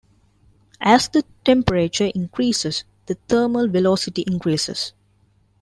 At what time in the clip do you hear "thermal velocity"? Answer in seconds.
3.29-4.23